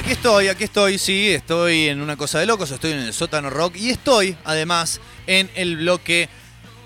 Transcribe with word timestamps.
Aquí 0.00 0.12
estoy, 0.12 0.48
aquí 0.48 0.64
estoy, 0.64 0.96
sí, 0.96 1.28
estoy 1.28 1.88
en 1.88 2.00
una 2.00 2.16
cosa 2.16 2.38
de 2.38 2.46
locos, 2.46 2.70
estoy 2.70 2.92
en 2.92 3.00
el 3.00 3.12
sótano 3.12 3.50
rock 3.50 3.76
y 3.76 3.90
estoy 3.90 4.34
además 4.44 4.98
en 5.26 5.50
el 5.54 5.76
bloque 5.76 6.30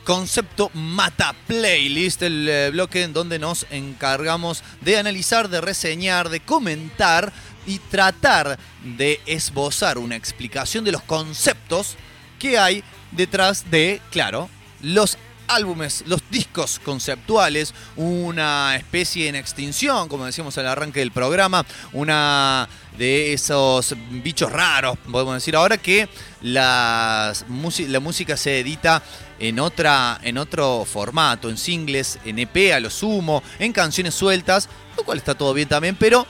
concepto 0.03 0.69
Mata 0.75 1.33
Playlist, 1.47 2.23
el 2.23 2.49
eh, 2.49 2.71
bloque 2.73 3.05
en 3.05 3.13
donde 3.13 3.39
nos 3.39 3.69
encargamos 3.71 4.65
de 4.81 4.99
analizar, 4.99 5.49
de 5.49 5.61
reseñar, 5.61 6.29
de 6.29 6.41
comentar 6.41 7.33
y 7.69 7.79
tratar 7.79 8.59
de 8.83 9.21
esbozar 9.27 9.97
una 9.99 10.17
explicación 10.17 10.83
de 10.83 10.91
los 10.91 11.03
conceptos 11.03 11.95
que 12.41 12.59
hay 12.59 12.83
detrás 13.13 13.71
de, 13.71 14.03
claro, 14.11 14.51
los 14.83 15.19
álbumes, 15.49 16.05
los 16.07 16.21
discos 16.31 16.81
conceptuales, 16.85 17.75
una 17.97 18.77
especie 18.77 19.29
en 19.29 19.37
extinción, 19.37 20.09
como 20.09 20.27
decíamos 20.27 20.57
al 20.59 20.67
arranque 20.67 21.01
del 21.01 21.13
programa, 21.13 21.65
una 21.93 22.69
de 22.97 23.33
esos 23.33 23.95
bichos 24.11 24.53
raros, 24.53 24.97
podemos 25.11 25.35
decir 25.35 25.57
ahora 25.57 25.79
que 25.79 26.09
la 26.43 27.33
música 27.49 28.37
se 28.37 28.61
edita 28.61 29.03
en, 29.39 29.59
otra, 29.59 30.21
en 30.23 30.39
otro 30.39 30.85
formato, 30.85 31.51
en 31.51 31.57
singles, 31.57 32.19
en 32.25 32.39
EP 32.39 32.73
a 32.73 32.81
lo 32.81 32.91
sumo, 32.91 33.43
en 33.59 33.73
canciones 33.73 34.15
sueltas, 34.15 34.69
lo 34.97 35.05
cual 35.05 35.19
está 35.19 35.35
todo 35.35 35.53
bien 35.55 35.69
también, 35.69 35.97
pero 35.97 36.27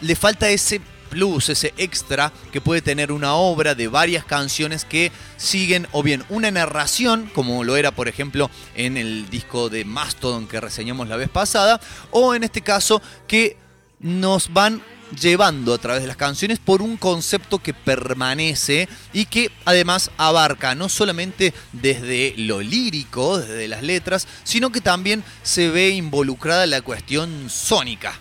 le 0.00 0.16
falta 0.16 0.48
ese 0.48 0.80
plus, 1.10 1.48
ese 1.48 1.74
extra 1.76 2.32
que 2.52 2.60
puede 2.60 2.80
tener 2.80 3.12
una 3.12 3.34
obra 3.34 3.74
de 3.74 3.88
varias 3.88 4.24
canciones 4.24 4.84
que 4.84 5.12
siguen 5.36 5.86
o 5.92 6.02
bien 6.02 6.24
una 6.28 6.50
narración, 6.50 7.30
como 7.34 7.64
lo 7.64 7.76
era 7.76 7.90
por 7.90 8.08
ejemplo 8.08 8.50
en 8.74 8.96
el 8.96 9.28
disco 9.28 9.68
de 9.68 9.84
Mastodon 9.84 10.46
que 10.46 10.60
reseñamos 10.60 11.08
la 11.08 11.16
vez 11.16 11.28
pasada, 11.28 11.80
o 12.10 12.34
en 12.34 12.44
este 12.44 12.62
caso 12.62 13.02
que 13.26 13.56
nos 13.98 14.52
van 14.52 14.82
llevando 15.20 15.74
a 15.74 15.78
través 15.78 16.02
de 16.02 16.08
las 16.08 16.16
canciones 16.16 16.58
por 16.58 16.82
un 16.82 16.96
concepto 16.96 17.58
que 17.58 17.74
permanece 17.74 18.88
y 19.12 19.26
que 19.26 19.50
además 19.64 20.10
abarca 20.16 20.74
no 20.74 20.88
solamente 20.88 21.52
desde 21.72 22.34
lo 22.36 22.60
lírico, 22.60 23.38
desde 23.38 23.68
las 23.68 23.82
letras, 23.82 24.26
sino 24.44 24.70
que 24.70 24.80
también 24.80 25.24
se 25.42 25.68
ve 25.68 25.90
involucrada 25.90 26.66
la 26.66 26.82
cuestión 26.82 27.50
sónica. 27.50 28.18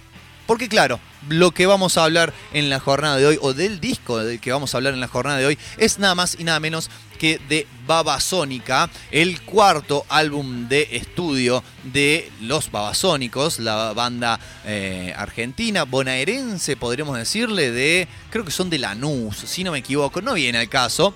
Porque 0.50 0.68
claro, 0.68 1.00
lo 1.30 1.52
que 1.52 1.68
vamos 1.68 1.96
a 1.96 2.06
hablar 2.06 2.34
en 2.54 2.72
la 2.72 2.80
jornada 2.80 3.18
de 3.18 3.28
hoy, 3.28 3.38
o 3.40 3.54
del 3.54 3.80
disco 3.80 4.18
del 4.18 4.40
que 4.40 4.52
vamos 4.52 4.74
a 4.74 4.78
hablar 4.78 4.96
en 4.96 5.00
la 5.00 5.08
jornada 5.08 5.38
de 5.38 5.46
hoy, 5.46 5.60
es 5.78 6.00
nada 6.00 6.16
más 6.16 6.36
y 6.40 6.44
nada 6.44 6.60
menos 6.60 6.90
que 7.20 7.40
de 7.48 7.68
Babasónica, 7.86 8.90
el 9.12 9.44
cuarto 9.44 10.08
álbum 10.10 10.68
de 10.68 10.88
estudio 10.94 11.64
de 11.84 12.32
los 12.42 12.72
Babasónicos, 12.72 13.60
la 13.60 13.94
banda 13.94 14.40
eh, 14.66 15.14
argentina, 15.16 15.84
bonaerense, 15.84 16.76
podríamos 16.76 17.16
decirle, 17.16 17.70
de, 17.70 18.08
creo 18.32 18.44
que 18.44 18.50
son 18.50 18.72
de 18.72 18.80
Lanús, 18.80 19.38
si 19.38 19.64
no 19.64 19.72
me 19.72 19.78
equivoco, 19.78 20.20
no 20.20 20.34
viene 20.34 20.58
al 20.58 20.68
caso 20.68 21.14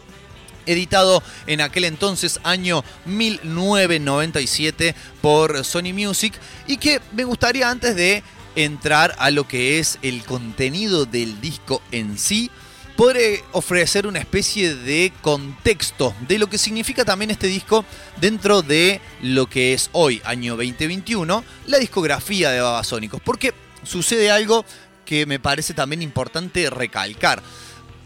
editado 0.65 1.23
en 1.47 1.61
aquel 1.61 1.85
entonces 1.85 2.39
año 2.43 2.83
1997 3.05 4.95
por 5.21 5.63
Sony 5.63 5.93
Music 5.93 6.33
y 6.67 6.77
que 6.77 7.01
me 7.13 7.23
gustaría 7.23 7.69
antes 7.69 7.95
de 7.95 8.23
entrar 8.55 9.15
a 9.19 9.31
lo 9.31 9.47
que 9.47 9.79
es 9.79 9.99
el 10.01 10.23
contenido 10.23 11.05
del 11.05 11.41
disco 11.41 11.81
en 11.91 12.17
sí, 12.17 12.51
podré 12.95 13.43
ofrecer 13.51 14.07
una 14.07 14.19
especie 14.19 14.75
de 14.75 15.11
contexto 15.21 16.13
de 16.27 16.37
lo 16.37 16.47
que 16.47 16.57
significa 16.57 17.05
también 17.05 17.31
este 17.31 17.47
disco 17.47 17.85
dentro 18.21 18.61
de 18.61 19.01
lo 19.21 19.47
que 19.47 19.73
es 19.73 19.89
hoy, 19.93 20.21
año 20.25 20.55
2021, 20.55 21.43
la 21.67 21.79
discografía 21.79 22.51
de 22.51 22.61
Babasónicos. 22.61 23.21
Porque 23.21 23.53
sucede 23.83 24.31
algo 24.31 24.65
que 25.05 25.25
me 25.25 25.39
parece 25.39 25.73
también 25.73 26.01
importante 26.01 26.69
recalcar. 26.69 27.41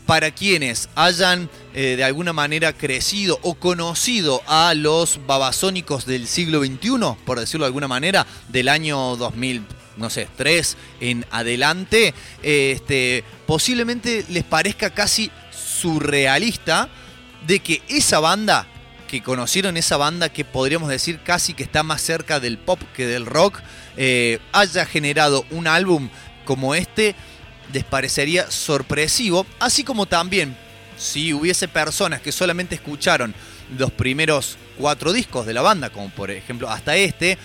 Para 0.06 0.32
quienes 0.32 0.88
hayan 0.96 1.50
eh, 1.74 1.96
de 1.98 2.04
alguna 2.06 2.32
manera 2.32 2.72
crecido 2.72 3.40
o 3.42 3.56
conocido 3.56 4.42
a 4.48 4.74
los 4.74 5.20
babasónicos 5.28 6.06
del 6.06 6.28
siglo 6.28 6.64
XXI, 6.64 7.18
por 7.26 7.42
decirlo 7.42 7.66
de 7.66 7.68
alguna 7.68 7.90
manera, 7.90 8.26
del 8.48 8.70
año 8.70 9.18
2000, 9.18 9.66
no 9.98 10.10
sé, 10.10 10.28
tres 10.38 10.78
en 11.00 11.26
adelante, 11.32 12.14
este, 12.44 13.24
posiblemente 13.46 14.26
les 14.30 14.44
parezca 14.44 14.90
casi 14.92 15.32
surrealista 15.52 16.90
de 17.46 17.60
que 17.60 17.82
esa 17.88 18.20
banda, 18.20 18.68
que 19.08 19.22
conocieron 19.22 19.78
esa 19.78 19.98
banda 19.98 20.30
que 20.30 20.46
podríamos 20.46 20.90
decir 20.90 21.20
casi 21.24 21.54
que 21.54 21.64
está 21.64 21.84
más 21.84 22.02
cerca 22.02 22.40
del 22.40 22.58
pop 22.58 22.80
que 22.96 23.06
del 23.08 23.26
rock, 23.26 23.60
eh, 23.96 24.40
haya 24.52 24.86
generado 24.86 25.46
un 25.52 25.68
álbum 25.68 26.10
como 26.46 26.76
este, 26.76 27.16
les 27.74 27.84
parecería 27.84 28.50
sorpresivo, 28.50 29.46
así 29.60 29.84
como 29.84 30.06
también 30.06 30.56
si 30.98 31.34
hubiese 31.34 31.68
personas 31.68 32.22
que 32.22 32.32
solamente 32.32 32.76
escucharon 32.76 33.34
los 33.78 33.92
primeros 33.92 34.58
cuatro 34.78 35.14
discos 35.14 35.46
de 35.46 35.54
la 35.54 35.62
banda, 35.62 35.90
como 35.90 36.10
por 36.10 36.32
ejemplo 36.32 36.70
hasta 36.70 36.96
este, 36.96 37.38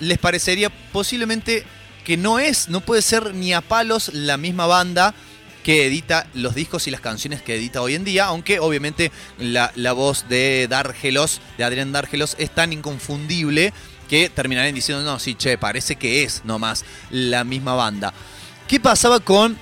les 0.00 0.18
parecería 0.18 0.70
posiblemente 0.92 1.64
que 2.04 2.16
no 2.16 2.38
es, 2.38 2.68
no 2.68 2.80
puede 2.80 3.02
ser 3.02 3.34
ni 3.34 3.52
a 3.52 3.60
palos 3.60 4.10
la 4.12 4.36
misma 4.36 4.66
banda 4.66 5.14
que 5.62 5.86
edita 5.86 6.26
los 6.34 6.54
discos 6.54 6.86
y 6.86 6.90
las 6.90 7.00
canciones 7.00 7.42
que 7.42 7.54
edita 7.54 7.82
hoy 7.82 7.94
en 7.94 8.04
día, 8.04 8.26
aunque 8.26 8.60
obviamente 8.60 9.12
la, 9.38 9.70
voz 9.92 10.28
de 10.28 10.66
Dargelos, 10.68 11.40
de 11.58 11.64
Adrián 11.64 11.92
Dargelos, 11.92 12.34
es 12.38 12.50
tan 12.50 12.72
inconfundible 12.72 13.72
que 14.08 14.30
terminarán 14.30 14.74
diciendo, 14.74 15.04
no, 15.04 15.18
sí, 15.18 15.34
che, 15.34 15.58
parece 15.58 15.96
que 15.96 16.22
es 16.22 16.44
nomás 16.44 16.84
la 17.10 17.44
misma 17.44 17.74
banda. 17.74 18.12
¿Qué 18.66 18.80
pasaba 18.80 19.20
con 19.20 19.56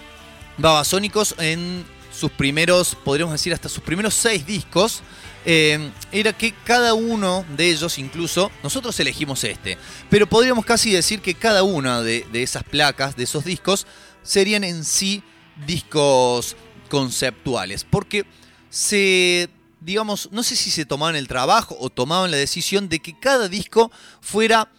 Babasónicos 0.56 1.34
en 1.38 1.84
sus 2.16 2.30
primeros, 2.30 2.96
podríamos 3.04 3.32
decir, 3.32 3.52
hasta 3.52 3.68
sus 3.68 3.82
primeros 3.82 4.14
seis 4.14 4.46
discos? 4.46 5.02
Eh, 5.50 5.90
era 6.12 6.34
que 6.34 6.52
cada 6.52 6.92
uno 6.92 7.42
de 7.56 7.70
ellos, 7.70 7.98
incluso, 7.98 8.52
nosotros 8.62 9.00
elegimos 9.00 9.42
este, 9.44 9.78
pero 10.10 10.26
podríamos 10.26 10.66
casi 10.66 10.92
decir 10.92 11.22
que 11.22 11.32
cada 11.32 11.62
una 11.62 12.02
de, 12.02 12.26
esas 12.34 12.64
placas, 12.64 13.16
de 13.16 13.24
esos 13.24 13.44
discos, 13.44 13.86
serían 14.22 14.62
en 14.62 14.84
sí 14.84 15.22
discos 15.66 16.54
conceptuales, 16.90 17.84
porque 17.84 18.26
se 18.68 19.48
digamos, 19.80 20.28
no 20.32 20.42
sé 20.42 20.54
si 20.54 20.70
se 20.70 20.84
tomaban 20.84 21.16
el 21.16 21.28
trabajo 21.28 21.78
o 21.80 21.88
tomaban 21.88 22.30
la 22.30 22.36
decisión 22.36 22.90
de 22.90 22.98
que 22.98 23.18
cada 23.18 23.48
disco 23.48 23.90
fuera 24.20 24.70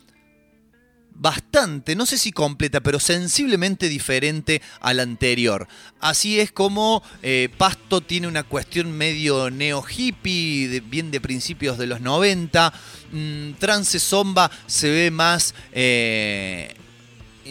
bastante, 1.19 1.95
no 1.95 2.05
sé 2.05 2.17
si 2.17 2.31
completa, 2.31 2.79
pero 2.79 2.99
sensiblemente 2.99 3.89
diferente 3.89 4.61
al 4.79 5.01
anterior. 5.01 5.67
Así 5.99 6.39
es 6.39 6.51
como 6.51 7.03
eh, 7.21 7.49
Pasto 7.57 8.01
tiene 8.01 8.27
una 8.27 8.43
cuestión 8.43 8.91
medio 8.93 9.51
neo-hippie, 9.51 10.81
bien 10.85 11.11
de 11.11 11.19
principios 11.19 11.77
de 11.77 11.87
los 11.87 11.99
90. 11.99 12.73
Mm, 13.11 13.51
Trance 13.59 13.99
Zomba 13.99 14.49
se 14.65 14.89
ve 14.89 15.11
más... 15.11 15.53
Eh, 15.73 16.73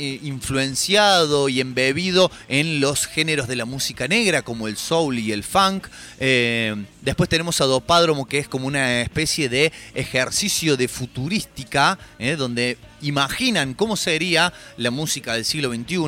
influenciado 0.00 1.48
y 1.48 1.60
embebido 1.60 2.30
en 2.46 2.78
los 2.78 3.06
géneros 3.06 3.48
de 3.48 3.56
la 3.56 3.64
música 3.64 4.06
negra, 4.06 4.42
como 4.42 4.68
el 4.68 4.76
soul 4.76 5.18
y 5.18 5.32
el 5.32 5.42
funk. 5.42 5.88
Eh, 6.20 6.76
después 7.00 7.28
tenemos 7.28 7.60
a 7.60 7.64
Dopádromo, 7.64 8.24
que 8.24 8.38
es 8.38 8.46
como 8.46 8.68
una 8.68 9.00
especie 9.00 9.48
de 9.48 9.72
ejercicio 9.94 10.76
de 10.76 10.86
futurística, 10.86 11.98
donde 12.36 12.78
imaginan 13.02 13.74
cómo 13.74 13.96
sería 13.96 14.52
la 14.76 14.90
música 14.90 15.34
del 15.34 15.44
siglo 15.44 15.72
XXI. 15.72 15.98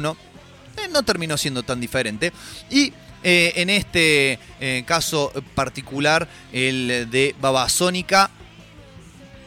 no 0.90 1.02
terminó 1.04 1.36
siendo 1.36 1.62
tan 1.62 1.80
diferente. 1.80 2.32
Y 2.70 2.92
en 3.22 3.68
este 3.68 4.38
caso 4.86 5.32
particular, 5.54 6.26
el 6.52 7.08
de 7.10 7.34
Babasónica, 7.40 8.30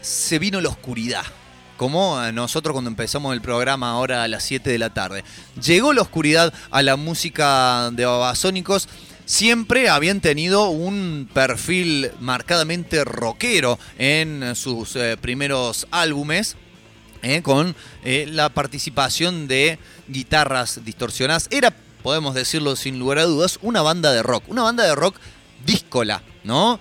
se 0.01 0.37
vino 0.37 0.61
la 0.61 0.69
oscuridad 0.69 1.25
como 1.77 2.19
nosotros 2.31 2.73
cuando 2.73 2.89
empezamos 2.89 3.33
el 3.33 3.41
programa 3.41 3.91
ahora 3.91 4.23
a 4.23 4.27
las 4.27 4.43
7 4.43 4.69
de 4.69 4.77
la 4.77 4.93
tarde. 4.93 5.23
Llegó 5.61 5.93
la 5.93 6.01
oscuridad 6.01 6.53
a 6.71 6.81
la 6.81 6.95
música 6.95 7.89
de 7.91 8.05
Babasónicos. 8.05 8.87
Siempre 9.25 9.89
habían 9.89 10.21
tenido 10.21 10.69
un 10.69 11.29
perfil 11.33 12.11
marcadamente 12.19 13.03
rockero 13.03 13.79
en 13.97 14.55
sus 14.55 14.95
eh, 14.95 15.17
primeros 15.19 15.87
álbumes, 15.91 16.55
eh, 17.23 17.41
con 17.41 17.75
eh, 18.03 18.27
la 18.29 18.49
participación 18.49 19.47
de 19.47 19.79
guitarras 20.07 20.83
distorsionadas. 20.83 21.47
Era, 21.49 21.73
podemos 22.03 22.35
decirlo 22.35 22.75
sin 22.75 22.99
lugar 22.99 23.19
a 23.19 23.23
dudas, 23.23 23.57
una 23.61 23.81
banda 23.81 24.11
de 24.11 24.21
rock. 24.21 24.43
Una 24.47 24.63
banda 24.63 24.83
de 24.83 24.93
rock 24.93 25.15
díscola, 25.65 26.21
¿no? 26.43 26.79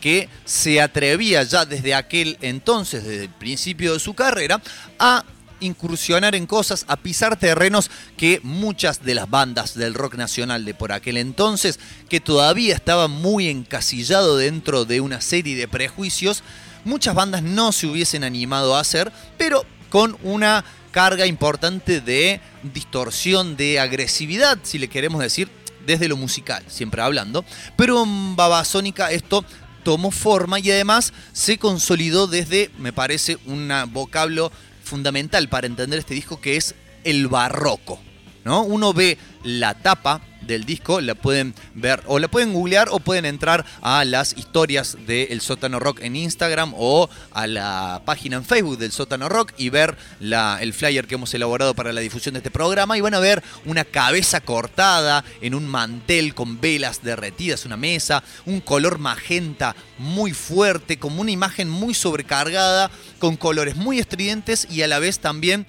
Que 0.00 0.28
se 0.44 0.80
atrevía 0.80 1.42
ya 1.42 1.64
desde 1.64 1.94
aquel 1.94 2.36
entonces, 2.42 3.04
desde 3.04 3.24
el 3.24 3.30
principio 3.30 3.94
de 3.94 4.00
su 4.00 4.14
carrera, 4.14 4.60
a 4.98 5.24
incursionar 5.60 6.34
en 6.34 6.46
cosas, 6.46 6.84
a 6.88 6.96
pisar 6.96 7.36
terrenos 7.36 7.90
que 8.16 8.40
muchas 8.42 9.04
de 9.04 9.14
las 9.14 9.28
bandas 9.28 9.74
del 9.74 9.94
rock 9.94 10.14
nacional 10.14 10.64
de 10.64 10.74
por 10.74 10.92
aquel 10.92 11.16
entonces, 11.16 11.80
que 12.08 12.20
todavía 12.20 12.74
estaban 12.74 13.10
muy 13.10 13.48
encasillado 13.48 14.36
dentro 14.36 14.84
de 14.84 15.00
una 15.00 15.20
serie 15.20 15.56
de 15.56 15.66
prejuicios, 15.66 16.42
muchas 16.84 17.14
bandas 17.14 17.42
no 17.42 17.72
se 17.72 17.86
hubiesen 17.86 18.24
animado 18.24 18.76
a 18.76 18.80
hacer, 18.80 19.12
pero 19.36 19.64
con 19.90 20.16
una 20.22 20.64
carga 20.90 21.26
importante 21.26 22.00
de 22.00 22.40
distorsión, 22.62 23.56
de 23.56 23.80
agresividad, 23.80 24.58
si 24.62 24.78
le 24.78 24.88
queremos 24.88 25.20
decir, 25.20 25.48
desde 25.86 26.08
lo 26.08 26.16
musical, 26.16 26.62
siempre 26.68 27.02
hablando. 27.02 27.44
Pero 27.76 28.02
en 28.02 28.36
Babasónica 28.36 29.10
esto 29.10 29.44
tomó 29.84 30.10
forma 30.10 30.58
y 30.58 30.70
además 30.70 31.12
se 31.32 31.58
consolidó 31.58 32.26
desde, 32.26 32.70
me 32.78 32.92
parece, 32.92 33.38
un 33.46 33.72
vocablo 33.92 34.52
fundamental 34.84 35.48
para 35.48 35.66
entender 35.66 35.98
este 35.98 36.14
disco 36.14 36.40
que 36.40 36.56
es 36.56 36.74
el 37.04 37.28
barroco. 37.28 38.00
¿no? 38.44 38.62
Uno 38.62 38.92
ve 38.92 39.18
la 39.44 39.74
tapa 39.74 40.20
del 40.48 40.64
disco, 40.64 41.00
la 41.00 41.14
pueden 41.14 41.54
ver 41.74 42.02
o 42.06 42.18
la 42.18 42.26
pueden 42.26 42.52
googlear 42.52 42.88
o 42.90 42.98
pueden 42.98 43.24
entrar 43.24 43.64
a 43.82 44.04
las 44.04 44.36
historias 44.36 44.96
del 45.06 45.40
Sótano 45.40 45.78
Rock 45.78 46.00
en 46.02 46.16
Instagram 46.16 46.72
o 46.76 47.08
a 47.30 47.46
la 47.46 48.02
página 48.04 48.38
en 48.38 48.44
Facebook 48.44 48.78
del 48.78 48.90
Sótano 48.90 49.28
Rock 49.28 49.52
y 49.56 49.68
ver 49.68 49.96
el 50.20 50.72
flyer 50.72 51.06
que 51.06 51.14
hemos 51.14 51.32
elaborado 51.34 51.74
para 51.74 51.92
la 51.92 52.00
difusión 52.00 52.32
de 52.32 52.38
este 52.38 52.50
programa 52.50 52.98
y 52.98 53.00
van 53.00 53.14
a 53.14 53.20
ver 53.20 53.44
una 53.64 53.84
cabeza 53.84 54.40
cortada 54.40 55.24
en 55.40 55.54
un 55.54 55.68
mantel 55.68 56.34
con 56.34 56.60
velas 56.60 57.02
derretidas, 57.02 57.64
una 57.64 57.76
mesa, 57.76 58.24
un 58.46 58.60
color 58.60 58.98
magenta 58.98 59.76
muy 59.98 60.32
fuerte, 60.32 60.98
como 60.98 61.20
una 61.20 61.30
imagen 61.30 61.68
muy 61.68 61.94
sobrecargada, 61.94 62.90
con 63.18 63.36
colores 63.36 63.76
muy 63.76 63.98
estridentes 63.98 64.66
y 64.70 64.82
a 64.82 64.88
la 64.88 64.98
vez 64.98 65.18
también 65.18 65.66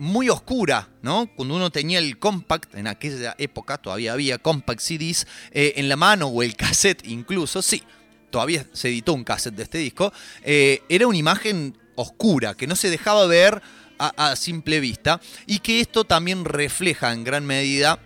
muy 0.00 0.30
oscura, 0.30 0.88
¿no? 1.02 1.28
Cuando 1.36 1.56
uno 1.56 1.68
tenía 1.68 1.98
el 1.98 2.18
compact, 2.18 2.74
en 2.74 2.86
aquella 2.86 3.34
época 3.36 3.76
todavía 3.76 4.14
había 4.14 4.38
compact 4.38 4.80
CDs 4.80 5.26
eh, 5.52 5.74
en 5.76 5.90
la 5.90 5.96
mano 5.96 6.28
o 6.28 6.42
el 6.42 6.56
cassette 6.56 7.06
incluso, 7.06 7.60
sí, 7.60 7.82
todavía 8.30 8.64
se 8.72 8.88
editó 8.88 9.12
un 9.12 9.24
cassette 9.24 9.56
de 9.56 9.62
este 9.64 9.76
disco, 9.76 10.10
eh, 10.42 10.82
era 10.88 11.06
una 11.06 11.18
imagen 11.18 11.76
oscura 11.96 12.54
que 12.54 12.66
no 12.66 12.76
se 12.76 12.88
dejaba 12.88 13.26
ver 13.26 13.60
a, 13.98 14.30
a 14.30 14.36
simple 14.36 14.80
vista 14.80 15.20
y 15.46 15.58
que 15.58 15.80
esto 15.80 16.04
también 16.04 16.46
refleja 16.46 17.12
en 17.12 17.22
gran 17.22 17.44
medida 17.44 17.98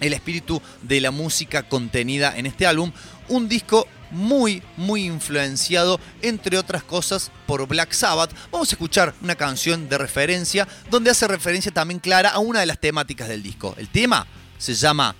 el 0.00 0.14
espíritu 0.14 0.62
de 0.80 1.02
la 1.02 1.10
música 1.10 1.68
contenida 1.68 2.34
en 2.34 2.46
este 2.46 2.66
álbum, 2.66 2.92
un 3.28 3.46
disco 3.46 3.86
muy, 4.10 4.62
muy 4.76 5.04
influenciado, 5.04 6.00
entre 6.22 6.58
otras 6.58 6.82
cosas, 6.82 7.30
por 7.46 7.66
Black 7.66 7.92
Sabbath. 7.92 8.34
Vamos 8.50 8.68
a 8.68 8.74
escuchar 8.74 9.14
una 9.22 9.34
canción 9.34 9.88
de 9.88 9.98
referencia 9.98 10.66
donde 10.90 11.10
hace 11.10 11.28
referencia 11.28 11.72
también 11.72 12.00
clara 12.00 12.30
a 12.30 12.38
una 12.38 12.60
de 12.60 12.66
las 12.66 12.78
temáticas 12.78 13.28
del 13.28 13.42
disco. 13.42 13.74
El 13.78 13.88
tema 13.88 14.26
se 14.58 14.74
llama 14.74 15.14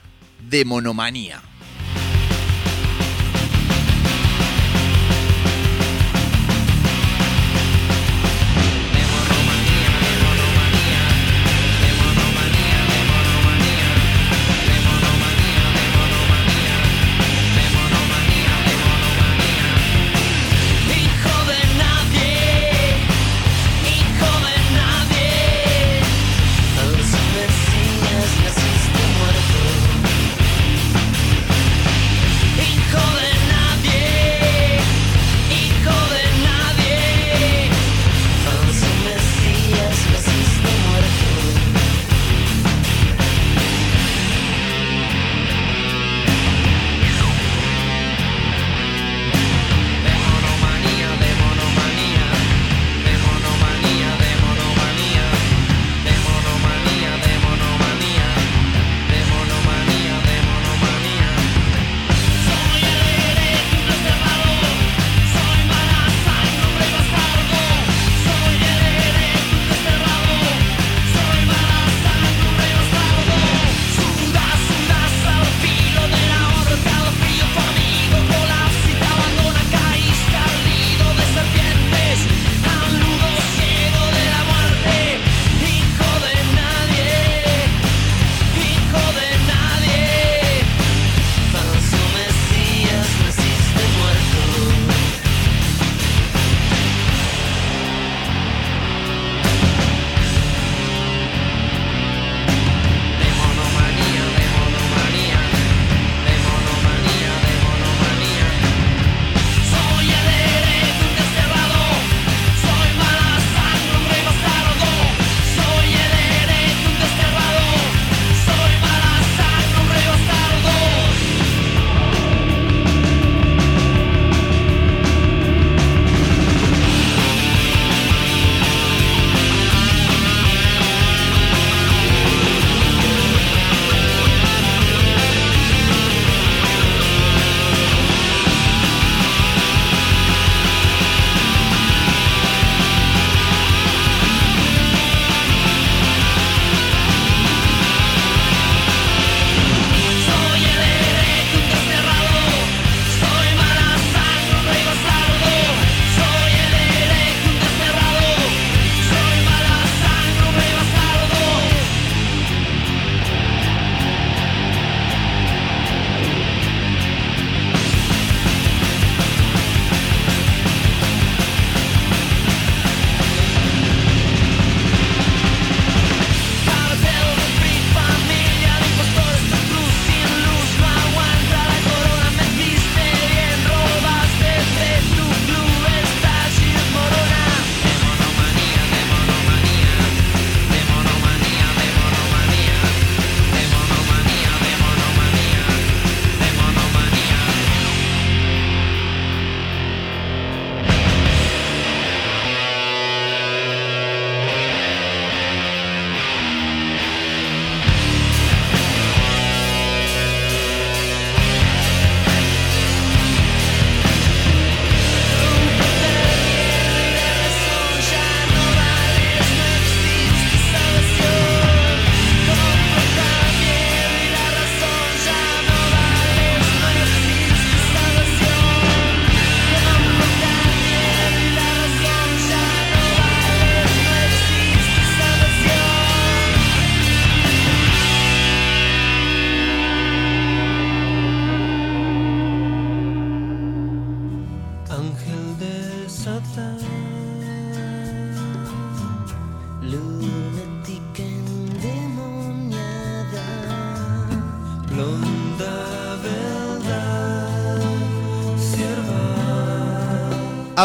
Demonomanía. 0.48 1.42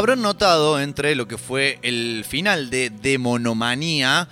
Habrán 0.02 0.24
notado 0.24 0.82
entre 0.82 1.14
lo 1.14 1.28
que 1.28 1.38
fue 1.38 1.78
el 1.84 2.26
final 2.28 2.72
de 2.72 2.90
Demonomanía, 2.90 4.28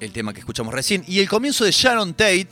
el 0.00 0.10
tema 0.10 0.34
que 0.34 0.40
escuchamos 0.40 0.74
recién, 0.74 1.04
y 1.06 1.20
el 1.20 1.28
comienzo 1.28 1.64
de 1.64 1.70
Sharon 1.70 2.14
Tate, 2.14 2.48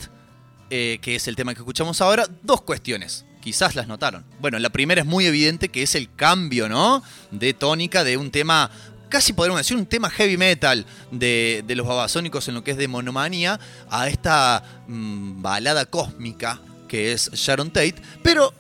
eh, 0.71 1.01
que 1.03 1.17
es 1.17 1.27
el 1.27 1.35
tema 1.35 1.55
que 1.55 1.59
escuchamos 1.59 2.01
ahora, 2.01 2.29
dos 2.45 2.61
cuestiones. 2.61 3.25
Quizás 3.41 3.75
las 3.75 3.89
notaron. 3.89 4.25
Bueno, 4.39 4.61
la 4.61 4.71
primera 4.71 5.01
es 5.01 5.09
muy 5.09 5.27
evidente 5.27 5.71
que 5.71 5.83
es 5.83 5.97
el 5.97 6.15
cambio, 6.15 6.69
¿no? 6.69 7.03
De 7.33 7.53
tónica 7.53 8.05
de 8.05 8.17
un 8.17 8.31
tema 8.31 8.71
casi 9.09 9.33
podríamos 9.33 9.63
decir 9.63 9.77
un 9.77 9.87
tema 9.87 10.09
heavy 10.09 10.37
metal 10.37 10.87
de, 11.11 11.65
los 11.67 11.85
babasónicos 11.85 12.47
en 12.47 12.55
lo 12.55 12.63
que 12.63 12.71
es 12.71 12.77
de 12.77 12.87
monomanía 12.87 13.59
a 13.91 14.09
esta 14.09 14.63
mm, 14.87 15.43
balada 15.43 15.85
cósmica 15.85 16.61
que 16.87 17.11
es 17.11 17.29
Sharon 17.33 17.73
Tate, 17.73 17.97
pero 18.23 18.55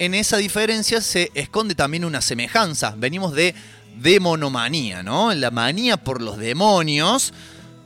en 0.00 0.14
esa 0.14 0.38
diferencia 0.38 1.02
se 1.02 1.30
esconde 1.34 1.74
también 1.74 2.06
una 2.06 2.22
semejanza. 2.22 2.94
Venimos 2.96 3.34
de 3.34 3.54
demonomanía, 3.96 5.02
¿no? 5.02 5.32
La 5.34 5.50
manía 5.50 5.98
por 5.98 6.22
los 6.22 6.38
demonios, 6.38 7.34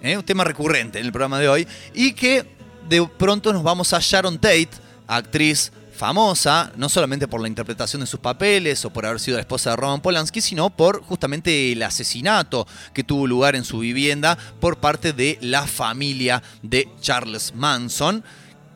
¿eh? 0.01 0.17
un 0.17 0.23
tema 0.23 0.45
recurrente 0.45 1.01
en 1.01 1.07
el 1.07 1.13
programa 1.13 1.41
de 1.41 1.49
hoy, 1.49 1.67
y 1.93 2.13
que 2.13 2.47
de 2.89 3.05
pronto 3.19 3.53
nos 3.53 3.65
vamos 3.65 3.93
a 3.93 3.99
Sharon 4.01 4.39
Tate, 4.39 4.71
actriz 5.09 5.73
famosa, 5.97 6.71
no 6.77 6.89
solamente 6.89 7.27
por 7.27 7.41
la 7.41 7.49
interpretación 7.49 8.01
de 8.01 8.07
sus 8.07 8.21
papeles 8.21 8.85
o 8.85 8.91
por 8.91 9.07
haber 9.07 9.19
sido 9.19 9.37
la 9.37 9.41
esposa 9.41 9.71
de 9.71 9.77
Roman 9.77 10.01
Polanski, 10.01 10.41
sino 10.41 10.71
por 10.71 11.03
justamente 11.03 11.73
el 11.73 11.83
asesinato 11.83 12.65
que 12.93 13.03
tuvo 13.03 13.27
lugar 13.27 13.57
en 13.57 13.65
su 13.65 13.81
vivienda 13.81 14.39
por 14.61 14.79
parte 14.79 15.13
de 15.13 15.37
la 15.41 15.67
familia 15.67 16.45
de 16.63 16.89
Charles 17.01 17.55
Manson 17.57 18.23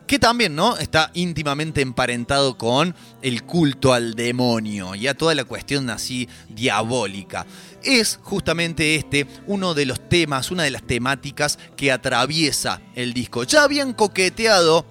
que 0.09 0.17
también 0.17 0.55
¿no? 0.55 0.75
está 0.75 1.11
íntimamente 1.13 1.81
emparentado 1.81 2.57
con 2.57 2.95
el 3.21 3.43
culto 3.43 3.93
al 3.93 4.15
demonio 4.15 4.95
y 4.95 5.05
a 5.05 5.13
toda 5.13 5.35
la 5.35 5.43
cuestión 5.43 5.87
así 5.91 6.27
diabólica. 6.49 7.45
Es 7.83 8.19
justamente 8.23 8.95
este 8.95 9.27
uno 9.45 9.75
de 9.75 9.85
los 9.85 10.09
temas, 10.09 10.49
una 10.49 10.63
de 10.63 10.71
las 10.71 10.81
temáticas 10.81 11.59
que 11.77 11.91
atraviesa 11.91 12.81
el 12.95 13.13
disco. 13.13 13.43
Ya 13.43 13.61
habían 13.61 13.93
coqueteado 13.93 14.83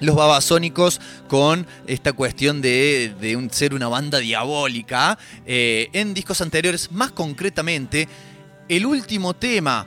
los 0.00 0.16
babasónicos 0.16 1.02
con 1.28 1.66
esta 1.86 2.14
cuestión 2.14 2.62
de, 2.62 3.48
ser 3.52 3.74
una 3.74 3.88
banda 3.88 4.20
diabólica 4.20 5.18
eh, 5.44 5.90
en 5.92 6.14
discos 6.14 6.40
anteriores, 6.40 6.90
más 6.92 7.12
concretamente 7.12 8.08
el 8.70 8.86
último 8.86 9.34
tema 9.34 9.86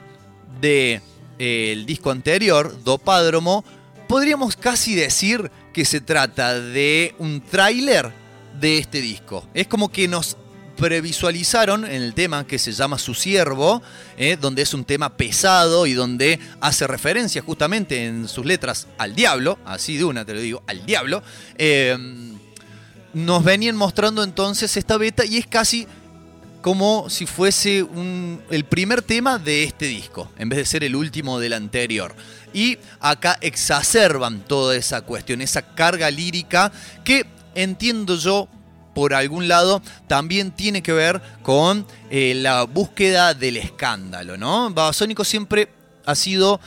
del 0.60 1.02
de, 1.38 1.84
disco 1.88 2.12
anterior, 2.12 2.84
Dopádromo, 2.84 3.64
podríamos 4.10 4.56
casi 4.56 4.96
decir 4.96 5.52
que 5.72 5.84
se 5.84 6.00
trata 6.00 6.58
de 6.58 7.14
un 7.20 7.40
tráiler 7.40 8.10
de 8.60 8.78
este 8.78 9.00
disco. 9.00 9.46
Es 9.54 9.68
como 9.68 9.92
que 9.92 10.08
nos 10.08 10.36
previsualizaron 10.76 11.84
en 11.84 12.02
el 12.02 12.12
tema 12.12 12.44
que 12.44 12.58
se 12.58 12.72
llama 12.72 12.98
Su 12.98 13.14
Siervo, 13.14 13.80
eh, 14.16 14.36
donde 14.40 14.62
es 14.62 14.74
un 14.74 14.84
tema 14.84 15.16
pesado 15.16 15.86
y 15.86 15.92
donde 15.92 16.40
hace 16.60 16.88
referencia 16.88 17.40
justamente 17.40 18.04
en 18.04 18.26
sus 18.26 18.44
letras 18.44 18.88
al 18.98 19.14
diablo, 19.14 19.60
así 19.64 19.96
de 19.96 20.02
una 20.02 20.24
te 20.24 20.34
lo 20.34 20.40
digo, 20.40 20.64
al 20.66 20.84
diablo. 20.84 21.22
Eh, 21.56 21.96
nos 23.14 23.44
venían 23.44 23.76
mostrando 23.76 24.24
entonces 24.24 24.76
esta 24.76 24.96
beta 24.96 25.24
y 25.24 25.36
es 25.36 25.46
casi 25.46 25.86
como 26.60 27.08
si 27.08 27.26
fuese 27.26 27.86
el 28.50 28.64
primer 28.64 29.02
tema 29.02 29.38
de 29.38 29.64
este 29.64 29.86
disco, 29.86 30.30
en 30.38 30.48
vez 30.48 30.58
de 30.58 30.64
ser 30.66 30.84
el 30.84 30.94
último 30.94 31.38
del 31.38 31.54
anterior. 31.54 32.14
Y 32.52 32.78
acá 33.00 33.38
exacerban 33.40 34.40
toda 34.40 34.76
esa 34.76 35.02
cuestión, 35.02 35.40
esa 35.40 35.62
carga 35.74 36.10
lírica 36.10 36.70
que 37.04 37.26
entiendo 37.54 38.16
yo 38.16 38.48
por 38.94 39.14
algún 39.14 39.48
lado 39.48 39.82
también 40.08 40.50
tiene 40.50 40.82
que 40.82 40.92
ver 40.92 41.22
con 41.42 41.86
eh, 42.10 42.34
la 42.36 42.64
búsqueda 42.64 43.34
del 43.34 43.56
escándalo, 43.56 44.36
¿no? 44.36 44.70
Babasónico 44.70 45.24
siempre 45.24 45.72
ha 46.04 46.14
sido 46.14 46.60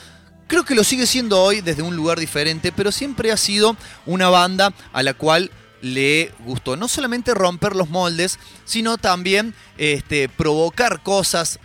creo 0.48 0.66
que 0.66 0.76
lo 0.76 0.84
sigue 0.84 1.08
siendo 1.08 1.42
hoy 1.42 1.62
desde 1.62 1.82
un 1.82 1.96
lugar 1.96 2.20
diferente, 2.20 2.72
pero 2.72 2.92
siempre 2.92 3.32
ha 3.32 3.38
sido 3.38 3.76
una 4.06 4.30
banda 4.30 4.74
a 4.92 5.04
la 5.04 5.14
cual 5.14 5.52
le 5.84 6.32
gustó 6.40 6.78
no 6.78 6.88
solamente 6.88 7.34
romper 7.34 7.76
los 7.76 7.90
moldes, 7.90 8.40
sino 8.64 8.98
también 8.98 9.54
este, 9.78 10.30
provocar 10.30 11.04
cosas 11.04 11.60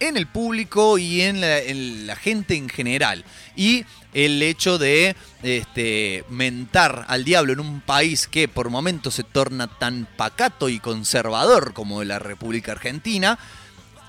en 0.00 0.16
el 0.16 0.26
público 0.26 0.98
y 0.98 1.20
en 1.20 1.40
la, 1.40 2.16
gente 2.16 2.56
en 2.56 2.68
general. 2.68 3.24
Y 3.54 3.84
el 4.12 4.42
hecho 4.42 4.76
de 4.76 5.14
este, 5.44 6.24
mentar 6.28 7.04
al 7.06 7.24
diablo 7.24 7.52
en 7.52 7.60
un 7.60 7.80
país 7.80 8.26
que 8.26 8.48
por 8.48 8.70
momentos 8.70 9.14
se 9.14 9.22
torna 9.22 9.68
tan 9.68 10.08
pacato 10.16 10.68
y 10.68 10.80
conservador 10.80 11.74
como 11.74 12.02
la 12.02 12.18
República 12.18 12.72
Argentina, 12.72 13.38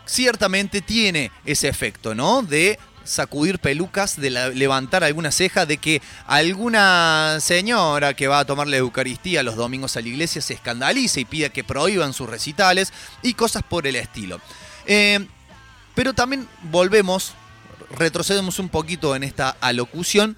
ciertamente 0.08 0.82
tiene 0.82 1.32
ese 1.46 1.68
efecto, 1.68 2.16
¿no? 2.16 2.42
De 2.42 2.80
sacudir 3.06 3.60
pelucas, 3.60 4.20
de 4.20 4.30
levantar 4.30 5.04
alguna 5.04 5.32
ceja, 5.32 5.66
de 5.66 5.78
que 5.78 6.02
alguna 6.28 7.38
señora 7.40 8.14
que 8.14 8.28
va 8.28 8.40
a 8.40 8.46
tomar 8.46 8.68
la 8.68 8.78
Eucaristía 8.78 9.44
los 9.44 9.56
domingos 9.56 9.96
a 9.96 10.02
la 10.02 10.10
iglesia 10.10 10.42
se 10.42 10.56
escandalice 10.56 11.22
y 11.22 11.26
pida 11.26 11.50
que 11.50 11.64
prohíban 11.64 12.14
sus 12.14 12.30
recitales 12.30 12.92
y 13.22 13.34
cosas 13.34 13.64
por 13.64 13.88
el 13.88 13.96
estilo. 13.96 14.42
Eh, 14.86 15.26
pero 15.94 16.14
también 16.14 16.48
volvemos, 16.64 17.34
retrocedemos 17.98 18.60
un 18.60 18.70
poquito 18.70 19.16
en 19.16 19.24
esta 19.24 19.56
alocución 19.62 20.36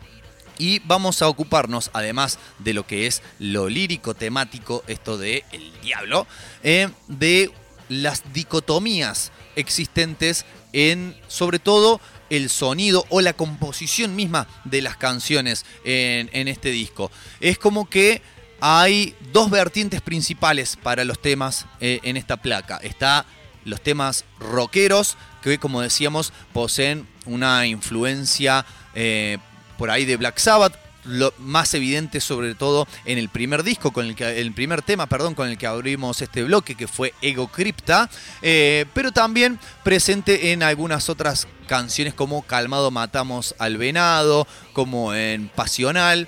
y 0.59 0.79
vamos 0.79 1.21
a 1.21 1.27
ocuparnos, 1.27 1.89
además 1.93 2.39
de 2.59 2.73
lo 2.73 2.85
que 2.85 3.07
es 3.07 3.21
lo 3.39 3.69
lírico 3.69 4.13
temático, 4.13 4.83
esto 4.87 5.17
de 5.17 5.43
el 5.51 5.71
diablo, 5.81 6.27
eh, 6.63 6.89
de 7.07 7.51
las 7.89 8.33
dicotomías 8.33 9.31
existentes 9.55 10.45
en, 10.73 11.15
sobre 11.27 11.59
todo, 11.59 11.99
el 12.29 12.49
sonido 12.49 13.05
o 13.09 13.21
la 13.21 13.33
composición 13.33 14.15
misma 14.15 14.47
de 14.63 14.81
las 14.81 14.97
canciones 14.97 15.65
en, 15.83 16.47
este 16.47 16.71
disco. 16.71 17.11
Es 17.39 17.57
como 17.57 17.89
que 17.89 18.21
hay 18.59 19.15
dos 19.31 19.49
vertientes 19.49 20.01
principales 20.01 20.75
para 20.75 21.05
los 21.05 21.21
temas 21.21 21.65
eh, 21.79 21.99
en 22.03 22.17
esta 22.17 22.37
placa. 22.37 22.77
Está 22.77 23.25
los 23.65 23.81
temas 23.81 24.25
rockeros, 24.39 25.17
que 25.41 25.49
hoy, 25.49 25.57
como 25.57 25.81
decíamos, 25.81 26.31
poseen 26.53 27.07
una 27.25 27.67
influencia 27.67 28.65
eh, 28.95 29.37
por 29.77 29.91
ahí 29.91 30.05
de 30.05 30.17
Black 30.17 30.37
Sabbath, 30.37 30.86
lo 31.07 31.33
más 31.39 31.73
evidente 31.73 32.21
sobre 32.21 32.55
todo 32.55 32.87
en 33.05 33.17
el 33.17 33.29
primer 33.29 33.63
disco, 33.63 33.91
con 33.91 34.05
el, 34.05 34.15
que, 34.15 34.39
el 34.39 34.53
primer 34.53 34.81
tema, 34.81 35.07
perdón, 35.07 35.35
con 35.35 35.49
el 35.49 35.57
que 35.57 35.67
abrimos 35.67 36.21
este 36.21 36.43
bloque, 36.43 36.75
que 36.75 36.87
fue 36.87 37.13
Ego 37.21 37.47
Crypta, 37.47 38.09
eh, 38.41 38.85
pero 38.93 39.11
también 39.11 39.59
presente 39.83 40.51
en 40.51 40.63
algunas 40.63 41.09
otras 41.09 41.47
canciones 41.67 42.13
como 42.13 42.43
Calmado 42.43 42.91
Matamos 42.91 43.55
al 43.59 43.77
Venado, 43.77 44.47
como 44.73 45.13
en 45.13 45.49
Pasional. 45.49 46.27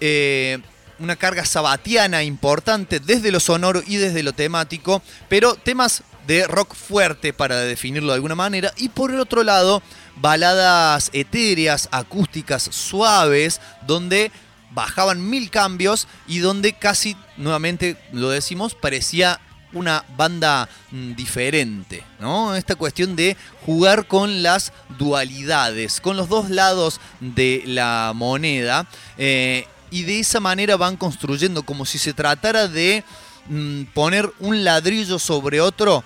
Eh, 0.00 0.58
una 1.00 1.16
carga 1.16 1.44
sabatiana 1.44 2.24
importante 2.24 3.00
desde 3.00 3.30
lo 3.30 3.40
sonoro 3.40 3.82
y 3.86 3.96
desde 3.96 4.22
lo 4.22 4.32
temático, 4.32 5.02
pero 5.28 5.54
temas 5.54 6.02
de 6.26 6.46
rock 6.46 6.74
fuerte 6.74 7.32
para 7.32 7.60
definirlo 7.60 8.08
de 8.08 8.16
alguna 8.16 8.34
manera, 8.34 8.72
y 8.76 8.90
por 8.90 9.10
el 9.10 9.20
otro 9.20 9.44
lado, 9.44 9.82
baladas 10.20 11.10
etéreas, 11.12 11.88
acústicas, 11.92 12.62
suaves, 12.62 13.60
donde 13.86 14.30
bajaban 14.70 15.28
mil 15.28 15.50
cambios 15.50 16.06
y 16.26 16.38
donde 16.38 16.72
casi, 16.72 17.16
nuevamente 17.36 17.96
lo 18.12 18.30
decimos, 18.30 18.74
parecía 18.74 19.40
una 19.72 20.04
banda 20.16 20.68
mm, 20.90 21.12
diferente, 21.12 22.02
¿no? 22.20 22.54
Esta 22.54 22.74
cuestión 22.74 23.16
de 23.16 23.36
jugar 23.66 24.06
con 24.06 24.42
las 24.42 24.72
dualidades, 24.98 26.00
con 26.00 26.16
los 26.16 26.28
dos 26.28 26.50
lados 26.50 27.00
de 27.20 27.62
la 27.66 28.12
moneda, 28.14 28.86
eh, 29.18 29.66
y 29.90 30.02
de 30.02 30.20
esa 30.20 30.40
manera 30.40 30.76
van 30.76 30.96
construyendo 30.96 31.62
como 31.62 31.84
si 31.84 31.98
se 31.98 32.14
tratara 32.14 32.68
de 32.68 33.04
mm, 33.48 33.84
poner 33.94 34.30
un 34.38 34.64
ladrillo 34.64 35.18
sobre 35.18 35.60
otro 35.60 36.04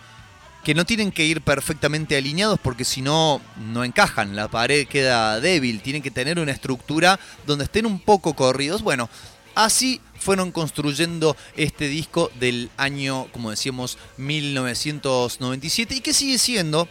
que 0.65 0.75
no 0.75 0.85
tienen 0.85 1.11
que 1.11 1.25
ir 1.25 1.41
perfectamente 1.41 2.17
alineados 2.17 2.59
porque 2.61 2.85
si 2.85 3.03
no, 3.03 3.41
no 3.73 3.85
encajan, 3.85 4.37
la 4.37 4.49
pared 4.49 4.87
queda 4.87 5.41
débil, 5.41 5.81
tienen 5.81 6.03
que 6.03 6.11
tener 6.11 6.39
una 6.39 6.53
estructura 6.53 7.19
donde 7.47 7.65
estén 7.65 7.87
un 7.87 7.99
poco 7.99 8.35
corridos. 8.35 8.83
Bueno, 8.83 9.09
así 9.55 10.01
fueron 10.19 10.53
construyendo 10.53 11.37
este 11.57 11.89
disco 11.89 12.31
del 12.39 12.71
año, 12.77 13.27
como 13.33 13.51
decíamos, 13.51 13.99
1997 14.19 15.97
y 15.97 16.01
que 16.01 16.13
sigue 16.13 16.39
siendo 16.39 16.89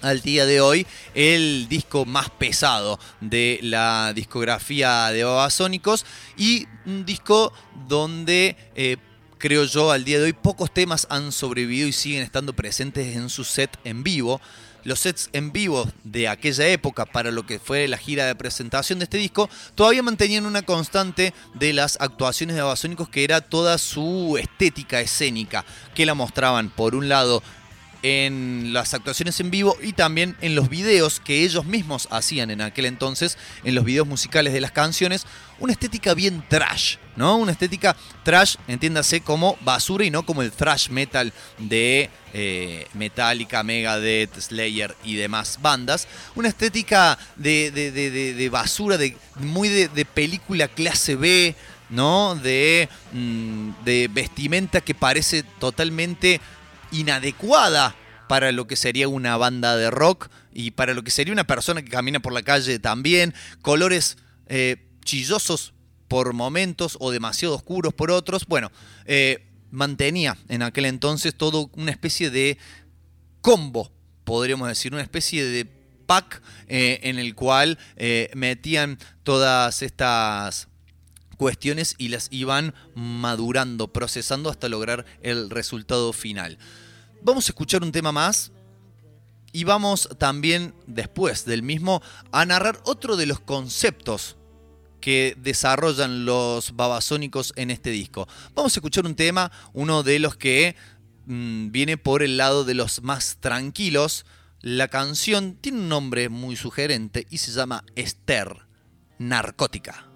al 0.00 0.20
día 0.20 0.44
de 0.44 0.60
hoy 0.60 0.86
el 1.14 1.66
disco 1.68 2.04
más 2.04 2.30
pesado 2.30 2.98
de 3.20 3.58
la 3.62 4.12
discografía 4.14 5.08
de 5.10 5.24
Babasónicos 5.24 6.04
y 6.36 6.66
un 6.84 7.04
disco 7.04 7.52
donde 7.88 8.56
eh, 8.74 8.96
creo 9.38 9.64
yo, 9.64 9.90
al 9.90 10.04
día 10.04 10.18
de 10.18 10.24
hoy 10.24 10.32
pocos 10.32 10.72
temas 10.72 11.06
han 11.10 11.32
sobrevivido 11.32 11.88
y 11.88 11.92
siguen 11.92 12.22
estando 12.22 12.52
presentes 12.52 13.16
en 13.16 13.28
su 13.28 13.44
set 13.44 13.78
en 13.84 14.02
vivo. 14.02 14.40
los 14.84 15.00
sets 15.00 15.30
en 15.32 15.50
vivo 15.50 15.88
de 16.04 16.28
aquella 16.28 16.68
época 16.68 17.06
para 17.06 17.30
lo 17.30 17.46
que 17.46 17.58
fue 17.58 17.88
la 17.88 17.96
gira 17.96 18.26
de 18.26 18.34
presentación 18.34 18.98
de 18.98 19.04
este 19.04 19.16
disco, 19.16 19.48
todavía 19.74 20.02
mantenían 20.02 20.44
una 20.44 20.60
constante 20.60 21.32
de 21.54 21.72
las 21.72 21.96
actuaciones 22.00 22.54
de 22.54 22.62
Babasónicos 22.62 23.08
que 23.08 23.24
era 23.24 23.40
toda 23.40 23.78
su 23.78 24.36
estética 24.38 25.00
escénica, 25.00 25.64
que 25.94 26.04
la 26.04 26.12
mostraban 26.14 26.68
por 26.68 26.94
un 26.94 27.08
lado 27.08 27.42
en 28.04 28.74
las 28.74 28.92
actuaciones 28.92 29.40
en 29.40 29.50
vivo 29.50 29.78
y 29.82 29.94
también 29.94 30.36
en 30.42 30.54
los 30.54 30.68
videos 30.68 31.20
que 31.20 31.42
ellos 31.42 31.64
mismos 31.64 32.06
hacían 32.10 32.50
en 32.50 32.60
aquel 32.60 32.84
entonces, 32.84 33.38
en 33.64 33.74
los 33.74 33.82
videos 33.82 34.06
musicales 34.06 34.52
de 34.52 34.60
las 34.60 34.72
canciones, 34.72 35.26
una 35.58 35.72
estética 35.72 36.12
bien 36.12 36.44
trash, 36.46 36.96
¿no? 37.16 37.36
Una 37.36 37.52
estética 37.52 37.96
trash, 38.22 38.56
entiéndase 38.68 39.22
como 39.22 39.56
basura 39.62 40.04
y 40.04 40.10
no 40.10 40.26
como 40.26 40.42
el 40.42 40.52
thrash 40.52 40.90
metal 40.90 41.32
de 41.56 42.10
eh, 42.34 42.86
Metallica, 42.92 43.62
Megadeth, 43.62 44.38
Slayer 44.38 44.94
y 45.02 45.14
demás 45.14 45.58
bandas. 45.62 46.06
Una 46.34 46.48
estética 46.48 47.18
de, 47.36 47.70
de, 47.70 48.48
basura, 48.50 48.98
de, 48.98 49.16
muy 49.36 49.70
de, 49.70 50.04
película 50.04 50.68
clase 50.68 51.16
B, 51.16 51.54
¿no? 51.88 52.34
De, 52.34 52.90
mm, 53.14 53.70
de 53.82 54.10
vestimenta 54.12 54.82
que 54.82 54.94
parece 54.94 55.42
totalmente 55.58 56.42
inadecuada 56.94 57.94
para 58.28 58.52
lo 58.52 58.66
que 58.66 58.76
sería 58.76 59.08
una 59.08 59.36
banda 59.36 59.76
de 59.76 59.90
rock 59.90 60.28
y 60.52 60.70
para 60.70 60.94
lo 60.94 61.02
que 61.02 61.10
sería 61.10 61.32
una 61.32 61.46
persona 61.46 61.82
que 61.82 61.90
camina 61.90 62.20
por 62.20 62.32
la 62.32 62.42
calle 62.42 62.78
también. 62.78 63.34
Colores 63.60 64.16
eh, 64.46 64.88
chillosos 65.04 65.74
por 66.08 66.32
momentos 66.32 66.96
o 67.00 67.10
demasiado 67.10 67.54
oscuros 67.54 67.92
por 67.92 68.10
otros. 68.10 68.46
Bueno, 68.46 68.70
eh, 69.04 69.46
mantenía 69.70 70.38
en 70.48 70.62
aquel 70.62 70.86
entonces 70.86 71.34
todo 71.34 71.70
una 71.74 71.90
especie 71.90 72.30
de 72.30 72.58
combo, 73.40 73.92
podríamos 74.24 74.68
decir, 74.68 74.92
una 74.92 75.02
especie 75.02 75.44
de 75.44 75.66
pack 76.06 76.42
eh, 76.68 77.00
en 77.02 77.18
el 77.18 77.34
cual 77.34 77.78
metían 78.34 78.98
todas 79.22 79.82
estas 79.82 80.68
cuestiones 81.34 81.94
y 81.98 82.08
las 82.08 82.28
iban 82.30 82.74
madurando, 82.94 83.92
procesando 83.92 84.50
hasta 84.50 84.68
lograr 84.68 85.04
el 85.22 85.50
resultado 85.50 86.12
final. 86.12 86.58
Vamos 87.22 87.46
a 87.46 87.52
escuchar 87.52 87.82
un 87.82 87.92
tema 87.92 88.12
más 88.12 88.52
y 89.52 89.64
vamos 89.64 90.08
también 90.18 90.74
después 90.86 91.44
del 91.44 91.62
mismo 91.62 92.02
a 92.32 92.44
narrar 92.44 92.80
otro 92.84 93.16
de 93.16 93.26
los 93.26 93.40
conceptos 93.40 94.36
que 95.00 95.36
desarrollan 95.38 96.24
los 96.24 96.74
babasónicos 96.74 97.52
en 97.56 97.70
este 97.70 97.90
disco. 97.90 98.26
Vamos 98.54 98.74
a 98.74 98.80
escuchar 98.80 99.06
un 99.06 99.14
tema, 99.14 99.52
uno 99.72 100.02
de 100.02 100.18
los 100.18 100.34
que 100.34 100.76
mm, 101.26 101.70
viene 101.70 101.98
por 101.98 102.22
el 102.22 102.36
lado 102.36 102.64
de 102.64 102.74
los 102.74 103.02
más 103.02 103.36
tranquilos. 103.38 104.26
La 104.60 104.88
canción 104.88 105.56
tiene 105.60 105.78
un 105.78 105.88
nombre 105.88 106.30
muy 106.30 106.56
sugerente 106.56 107.26
y 107.28 107.38
se 107.38 107.52
llama 107.52 107.84
Esther, 107.96 108.66
narcótica. 109.18 110.13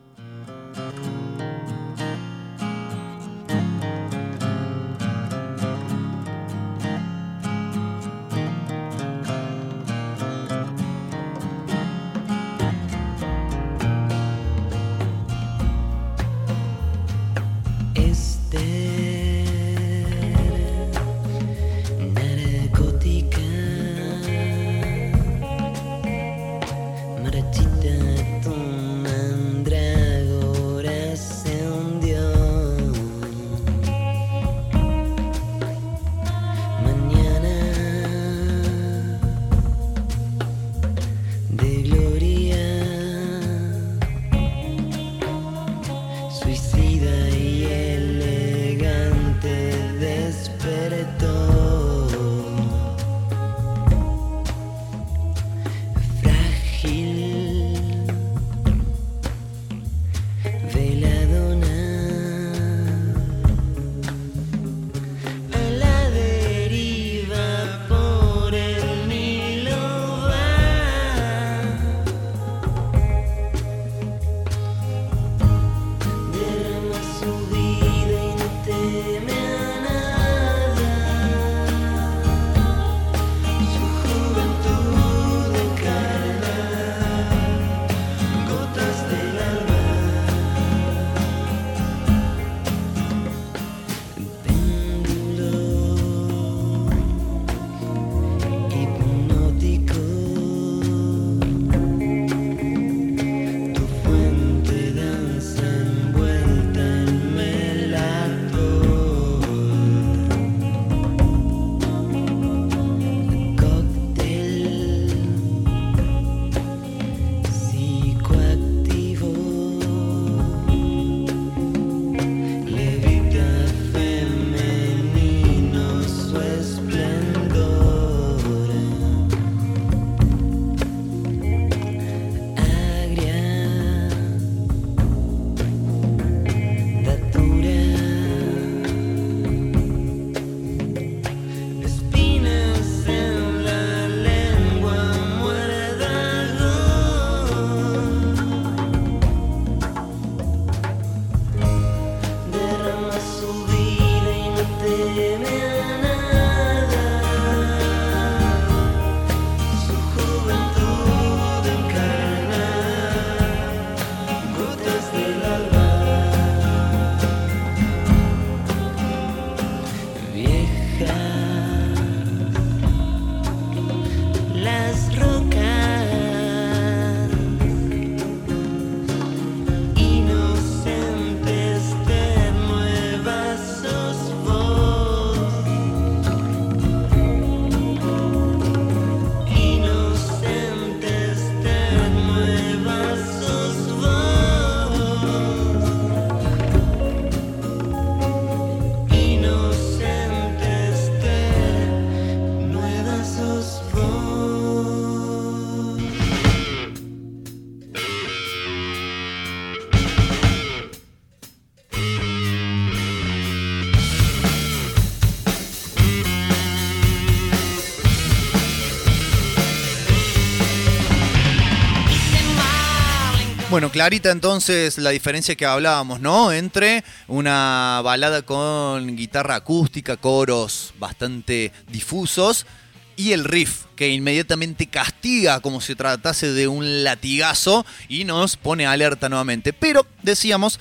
Bueno, 223.78 223.92
clarita 223.92 224.32
entonces 224.32 224.98
la 224.98 225.10
diferencia 225.10 225.54
que 225.54 225.64
hablábamos, 225.64 226.18
¿no? 226.18 226.50
Entre 226.50 227.04
una 227.28 228.00
balada 228.02 228.42
con 228.42 229.14
guitarra 229.14 229.54
acústica, 229.54 230.16
coros 230.16 230.92
bastante 230.98 231.70
difusos 231.86 232.66
y 233.14 233.30
el 233.30 233.44
riff 233.44 233.84
que 233.94 234.08
inmediatamente 234.08 234.88
castiga 234.88 235.60
como 235.60 235.80
si 235.80 235.94
tratase 235.94 236.52
de 236.54 236.66
un 236.66 237.04
latigazo 237.04 237.86
y 238.08 238.24
nos 238.24 238.56
pone 238.56 238.84
alerta 238.84 239.28
nuevamente. 239.28 239.72
Pero 239.72 240.04
decíamos, 240.24 240.80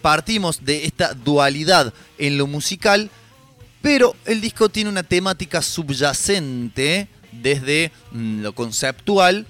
partimos 0.00 0.64
de 0.64 0.84
esta 0.84 1.14
dualidad 1.14 1.92
en 2.16 2.38
lo 2.38 2.46
musical, 2.46 3.10
pero 3.82 4.14
el 4.24 4.40
disco 4.40 4.68
tiene 4.68 4.88
una 4.88 5.02
temática 5.02 5.62
subyacente 5.62 7.08
desde 7.32 7.90
mm, 8.12 8.42
lo 8.42 8.54
conceptual 8.54 9.48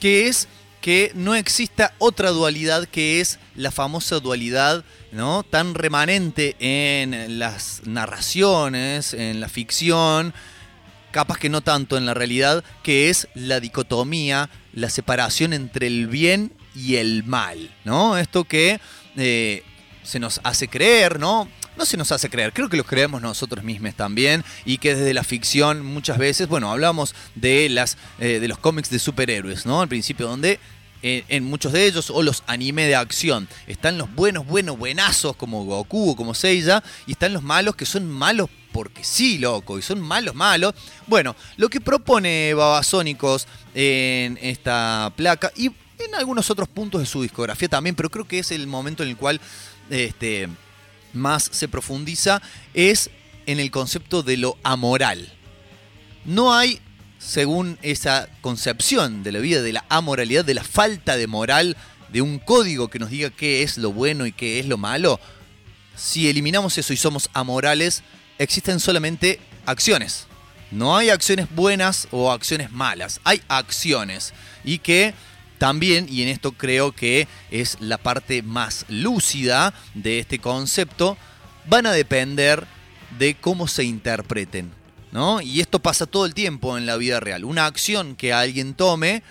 que 0.00 0.28
es 0.28 0.48
que 0.80 1.12
no 1.14 1.34
exista 1.34 1.94
otra 1.98 2.30
dualidad 2.30 2.86
que 2.86 3.20
es 3.20 3.38
la 3.56 3.70
famosa 3.70 4.20
dualidad 4.20 4.84
¿no? 5.12 5.42
tan 5.42 5.74
remanente 5.74 6.56
en 6.58 7.38
las 7.38 7.82
narraciones, 7.84 9.14
en 9.14 9.40
la 9.40 9.48
ficción, 9.48 10.34
capaz 11.10 11.38
que 11.38 11.48
no 11.48 11.62
tanto 11.62 11.96
en 11.96 12.06
la 12.06 12.14
realidad, 12.14 12.64
que 12.82 13.10
es 13.10 13.28
la 13.34 13.60
dicotomía, 13.60 14.50
la 14.72 14.90
separación 14.90 15.52
entre 15.52 15.86
el 15.86 16.06
bien 16.06 16.52
y 16.74 16.96
el 16.96 17.24
mal, 17.24 17.74
¿no? 17.84 18.18
Esto 18.18 18.44
que 18.44 18.80
eh, 19.16 19.62
se 20.02 20.20
nos 20.20 20.40
hace 20.44 20.68
creer, 20.68 21.18
¿no? 21.18 21.48
No 21.78 21.86
se 21.86 21.96
nos 21.96 22.10
hace 22.10 22.28
creer, 22.28 22.52
creo 22.52 22.68
que 22.68 22.76
lo 22.76 22.82
creemos 22.82 23.22
nosotros 23.22 23.62
mismos 23.62 23.94
también 23.94 24.44
y 24.64 24.78
que 24.78 24.96
desde 24.96 25.14
la 25.14 25.22
ficción 25.22 25.86
muchas 25.86 26.18
veces, 26.18 26.48
bueno, 26.48 26.72
hablamos 26.72 27.14
de, 27.36 27.68
las, 27.68 27.96
eh, 28.18 28.40
de 28.40 28.48
los 28.48 28.58
cómics 28.58 28.90
de 28.90 28.98
superhéroes, 28.98 29.64
¿no? 29.64 29.80
Al 29.80 29.86
principio 29.86 30.26
donde 30.26 30.58
eh, 31.02 31.24
en, 31.28 31.44
muchos 31.44 31.72
de 31.72 31.86
ellos, 31.86 32.10
o 32.10 32.24
los 32.24 32.42
anime 32.48 32.88
de 32.88 32.96
acción. 32.96 33.46
Están 33.68 33.96
los 33.96 34.12
buenos, 34.12 34.44
buenos, 34.44 34.76
buenazos 34.76 35.36
como 35.36 35.64
Goku 35.64 36.10
o 36.10 36.16
como 36.16 36.34
Seiya, 36.34 36.82
y 37.06 37.12
están 37.12 37.32
los 37.32 37.44
malos 37.44 37.76
que 37.76 37.86
son 37.86 38.10
malos 38.10 38.50
porque 38.72 39.04
sí, 39.04 39.38
loco, 39.38 39.78
y 39.78 39.82
son 39.82 40.00
malos, 40.00 40.34
malos. 40.34 40.74
Bueno, 41.06 41.36
lo 41.58 41.68
que 41.68 41.80
propone 41.80 42.54
Babasónicos 42.54 43.46
en 43.76 44.36
esta 44.42 45.12
placa 45.14 45.52
y 45.54 45.66
en 45.66 46.14
algunos 46.16 46.50
otros 46.50 46.66
puntos 46.66 47.00
de 47.00 47.06
su 47.06 47.22
discografía 47.22 47.68
también, 47.68 47.94
pero 47.94 48.10
creo 48.10 48.26
que 48.26 48.40
es 48.40 48.50
el 48.50 48.66
momento 48.66 49.04
en 49.04 49.10
el 49.10 49.16
cual 49.16 49.40
este, 49.90 50.48
más 51.12 51.48
se 51.52 51.68
profundiza, 51.68 52.42
es 52.74 53.10
en 53.46 53.60
el 53.60 53.70
concepto 53.70 54.22
de 54.22 54.36
lo 54.36 54.58
amoral. 54.62 55.32
No 56.24 56.54
hay 56.54 56.80
según 57.18 57.78
esa 57.82 58.28
concepción 58.40 59.22
de 59.22 59.32
la 59.32 59.40
vida, 59.40 59.62
de 59.62 59.72
la 59.72 59.84
amoralidad, 59.88 60.44
de 60.44 60.54
la 60.54 60.64
falta 60.64 61.16
de 61.16 61.26
moral, 61.26 61.76
de 62.12 62.22
un 62.22 62.38
código 62.38 62.88
que 62.88 62.98
nos 62.98 63.10
diga 63.10 63.30
qué 63.30 63.62
es 63.62 63.76
lo 63.76 63.92
bueno 63.92 64.26
y 64.26 64.32
qué 64.32 64.60
es 64.60 64.66
lo 64.66 64.78
malo, 64.78 65.20
si 65.98 66.28
eliminamos 66.28 66.78
eso 66.78 66.92
y 66.92 66.96
somos 66.96 67.28
amorales, 67.34 68.02
existen 68.38 68.78
solamente 68.80 69.40
acciones. 69.66 70.26
No 70.70 70.96
hay 70.96 71.10
acciones 71.10 71.48
buenas 71.54 72.08
o 72.10 72.30
acciones 72.30 72.70
malas, 72.70 73.20
hay 73.24 73.42
acciones. 73.48 74.32
Y 74.64 74.78
que 74.78 75.12
también, 75.58 76.06
y 76.08 76.22
en 76.22 76.28
esto 76.28 76.52
creo 76.52 76.92
que 76.92 77.28
es 77.50 77.76
la 77.80 77.98
parte 77.98 78.42
más 78.42 78.86
lúcida 78.88 79.74
de 79.94 80.18
este 80.18 80.38
concepto, 80.38 81.16
van 81.66 81.86
a 81.86 81.92
depender 81.92 82.66
de 83.18 83.34
cómo 83.34 83.68
se 83.68 83.84
interpreten. 83.84 84.78
¿no? 85.12 85.40
Y 85.40 85.60
esto 85.60 85.80
pasa 85.80 86.06
todo 86.06 86.26
el 86.26 86.34
tiempo 86.34 86.76
en 86.76 86.86
la 86.86 86.96
vida 86.96 87.20
real. 87.20 87.44
Una 87.44 87.66
acción 87.66 88.16
que 88.16 88.32
alguien 88.32 88.74
tome, 88.74 89.22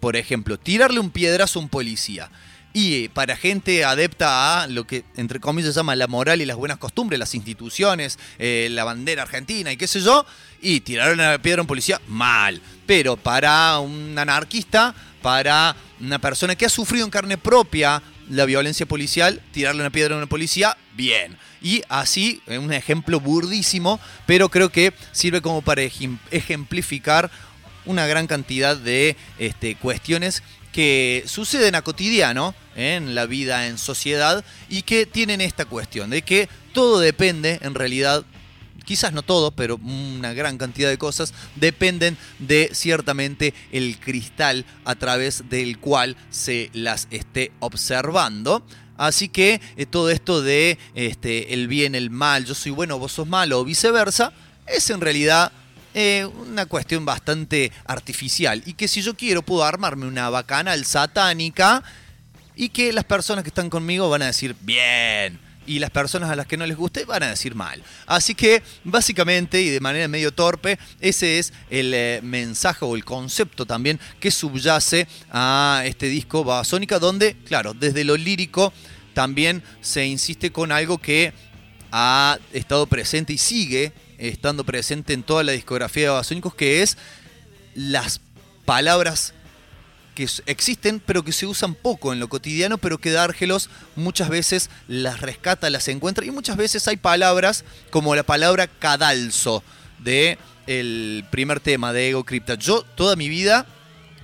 por 0.00 0.16
ejemplo, 0.16 0.58
tirarle 0.58 1.00
un 1.00 1.10
piedrazo 1.10 1.58
a 1.58 1.62
un 1.62 1.68
policía. 1.68 2.30
Y 2.72 3.04
eh, 3.04 3.10
para 3.12 3.36
gente 3.36 3.84
adepta 3.84 4.62
a 4.62 4.66
lo 4.66 4.86
que, 4.86 5.04
entre 5.16 5.40
comillas, 5.40 5.72
se 5.72 5.80
llama 5.80 5.96
la 5.96 6.08
moral 6.08 6.42
y 6.42 6.44
las 6.44 6.58
buenas 6.58 6.76
costumbres, 6.76 7.18
las 7.18 7.34
instituciones, 7.34 8.18
eh, 8.38 8.68
la 8.70 8.84
bandera 8.84 9.22
argentina 9.22 9.72
y 9.72 9.78
qué 9.78 9.86
sé 9.86 10.00
yo, 10.00 10.26
y 10.60 10.80
tirar 10.80 11.14
una 11.14 11.38
piedra 11.40 11.60
a 11.60 11.62
un 11.62 11.68
policía, 11.68 12.00
mal. 12.06 12.60
Pero 12.86 13.16
para 13.16 13.78
un 13.78 14.18
anarquista, 14.18 14.94
para 15.26 15.74
una 15.98 16.20
persona 16.20 16.54
que 16.54 16.66
ha 16.66 16.68
sufrido 16.68 17.04
en 17.04 17.10
carne 17.10 17.36
propia 17.36 18.00
la 18.30 18.44
violencia 18.44 18.86
policial, 18.86 19.42
tirarle 19.50 19.80
una 19.80 19.90
piedra 19.90 20.14
a 20.14 20.18
una 20.18 20.28
policía, 20.28 20.76
bien. 20.94 21.36
Y 21.60 21.82
así, 21.88 22.40
un 22.46 22.72
ejemplo 22.72 23.18
burdísimo, 23.18 23.98
pero 24.24 24.50
creo 24.50 24.70
que 24.70 24.94
sirve 25.10 25.42
como 25.42 25.62
para 25.62 25.82
ejemplificar 25.82 27.28
una 27.86 28.06
gran 28.06 28.28
cantidad 28.28 28.76
de 28.76 29.16
este, 29.40 29.74
cuestiones 29.74 30.44
que 30.70 31.24
suceden 31.26 31.74
a 31.74 31.82
cotidiano 31.82 32.54
en 32.76 33.16
la 33.16 33.26
vida 33.26 33.66
en 33.66 33.78
sociedad 33.78 34.44
y 34.68 34.82
que 34.82 35.06
tienen 35.06 35.40
esta 35.40 35.64
cuestión 35.64 36.08
de 36.10 36.22
que 36.22 36.48
todo 36.72 37.00
depende 37.00 37.58
en 37.62 37.74
realidad 37.74 38.24
quizás 38.86 39.12
no 39.12 39.22
todo, 39.22 39.50
pero 39.50 39.76
una 39.76 40.32
gran 40.32 40.56
cantidad 40.56 40.88
de 40.88 40.96
cosas 40.96 41.34
dependen 41.56 42.16
de 42.38 42.70
ciertamente 42.72 43.52
el 43.72 43.98
cristal 43.98 44.64
a 44.86 44.94
través 44.94 45.50
del 45.50 45.78
cual 45.78 46.16
se 46.30 46.70
las 46.72 47.08
esté 47.10 47.52
observando. 47.60 48.64
Así 48.96 49.28
que 49.28 49.60
eh, 49.76 49.84
todo 49.84 50.08
esto 50.08 50.40
de 50.40 50.78
este, 50.94 51.52
el 51.52 51.68
bien, 51.68 51.94
el 51.94 52.08
mal, 52.08 52.46
yo 52.46 52.54
soy 52.54 52.72
bueno, 52.72 52.98
vos 52.98 53.12
sos 53.12 53.26
malo 53.26 53.60
o 53.60 53.64
viceversa, 53.64 54.32
es 54.66 54.88
en 54.88 55.02
realidad 55.02 55.52
eh, 55.92 56.24
una 56.24 56.66
cuestión 56.66 57.04
bastante 57.04 57.72
artificial. 57.84 58.62
Y 58.64 58.72
que 58.74 58.88
si 58.88 59.02
yo 59.02 59.14
quiero 59.14 59.42
puedo 59.42 59.64
armarme 59.64 60.06
una 60.06 60.30
bacanal 60.30 60.84
satánica 60.86 61.82
y 62.54 62.70
que 62.70 62.92
las 62.92 63.04
personas 63.04 63.42
que 63.44 63.50
están 63.50 63.68
conmigo 63.68 64.08
van 64.08 64.22
a 64.22 64.26
decir, 64.26 64.56
bien, 64.60 65.38
y 65.66 65.78
las 65.78 65.90
personas 65.90 66.30
a 66.30 66.36
las 66.36 66.46
que 66.46 66.56
no 66.56 66.66
les 66.66 66.76
guste 66.76 67.04
van 67.04 67.22
a 67.22 67.30
decir 67.30 67.54
mal. 67.54 67.82
Así 68.06 68.34
que 68.34 68.62
básicamente 68.84 69.60
y 69.60 69.68
de 69.68 69.80
manera 69.80 70.08
medio 70.08 70.32
torpe, 70.32 70.78
ese 71.00 71.38
es 71.38 71.52
el 71.70 71.92
eh, 71.94 72.20
mensaje 72.22 72.84
o 72.84 72.96
el 72.96 73.04
concepto 73.04 73.66
también 73.66 74.00
que 74.20 74.30
subyace 74.30 75.06
a 75.30 75.82
este 75.84 76.06
disco 76.06 76.44
Babasónica, 76.44 76.98
donde, 76.98 77.36
claro, 77.46 77.74
desde 77.74 78.04
lo 78.04 78.16
lírico 78.16 78.72
también 79.14 79.62
se 79.80 80.06
insiste 80.06 80.52
con 80.52 80.72
algo 80.72 80.98
que 80.98 81.32
ha 81.90 82.38
estado 82.52 82.86
presente 82.86 83.32
y 83.32 83.38
sigue 83.38 83.92
estando 84.18 84.64
presente 84.64 85.12
en 85.12 85.22
toda 85.22 85.42
la 85.42 85.52
discografía 85.52 86.04
de 86.04 86.08
Babasónicos, 86.10 86.54
que 86.54 86.82
es 86.82 86.96
las 87.74 88.20
palabras 88.64 89.32
que 90.16 90.26
existen, 90.46 91.00
pero 91.04 91.22
que 91.22 91.30
se 91.30 91.46
usan 91.46 91.74
poco 91.74 92.12
en 92.12 92.18
lo 92.18 92.28
cotidiano, 92.28 92.78
pero 92.78 92.98
que 92.98 93.12
Dárgelos 93.12 93.68
muchas 93.94 94.30
veces 94.30 94.70
las 94.88 95.20
rescata, 95.20 95.70
las 95.70 95.86
encuentra, 95.86 96.24
y 96.24 96.32
muchas 96.32 96.56
veces 96.56 96.88
hay 96.88 96.96
palabras 96.96 97.64
como 97.90 98.16
la 98.16 98.24
palabra 98.24 98.66
cadalso 98.66 99.62
de 100.00 100.38
el 100.66 101.24
primer 101.30 101.60
tema 101.60 101.92
de 101.92 102.08
Ego 102.08 102.24
Crypta. 102.24 102.54
Yo 102.54 102.82
toda 102.96 103.14
mi 103.14 103.28
vida, 103.28 103.66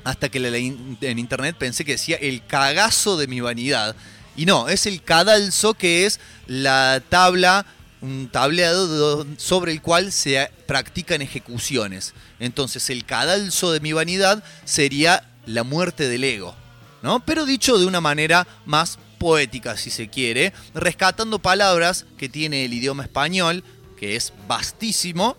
hasta 0.03 0.31
que 0.31 0.41
leí 0.41 0.97
en 1.01 1.19
internet, 1.19 1.57
pensé 1.59 1.85
que 1.85 1.93
decía 1.93 2.17
el 2.17 2.45
cagazo 2.47 3.17
de 3.17 3.29
mi 3.29 3.41
vanidad. 3.41 3.95
Y 4.35 4.47
no, 4.47 4.69
es 4.69 4.87
el 4.87 5.03
cadalso 5.03 5.75
que 5.75 6.07
es 6.07 6.19
la 6.47 7.03
tabla 7.09 7.67
un 8.01 8.29
tableado 8.33 9.27
sobre 9.37 9.71
el 9.71 9.81
cual 9.81 10.11
se 10.11 10.51
practican 10.67 11.23
ejecuciones. 11.23 12.15
Entonces 12.41 12.91
el 12.91 13.05
cadalso 13.05 13.71
de 13.71 13.79
mi 13.79 13.93
vanidad 13.93 14.43
sería 14.65 15.29
la 15.47 15.65
muerte 15.65 16.09
del 16.09 16.25
ego, 16.25 16.55
¿no? 17.03 17.25
Pero 17.25 17.47
dicho 17.47 17.79
de 17.79 17.87
una 17.87 18.01
manera 18.01 18.47
más 18.65 18.99
poética, 19.19 19.77
si 19.77 19.91
se 19.91 20.09
quiere, 20.09 20.53
rescatando 20.75 21.39
palabras 21.39 22.07
que 22.17 22.29
tiene 22.29 22.65
el 22.65 22.75
idioma 22.75 23.05
español, 23.05 23.63
que 23.97 24.17
es 24.17 24.33
vastísimo, 24.49 25.37